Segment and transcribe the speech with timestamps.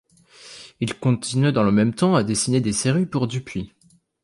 [0.79, 3.71] Il continue dans le même temps à dessiner des séries pour Dupuis.